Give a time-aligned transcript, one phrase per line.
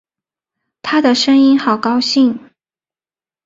[0.81, 2.39] 她的声音好高兴